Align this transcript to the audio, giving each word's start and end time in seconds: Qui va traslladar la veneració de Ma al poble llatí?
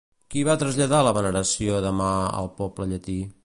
Qui 0.35 0.41
va 0.47 0.55
traslladar 0.63 1.01
la 1.07 1.11
veneració 1.17 1.83
de 1.87 1.93
Ma 2.01 2.11
al 2.41 2.53
poble 2.63 2.93
llatí? 2.95 3.19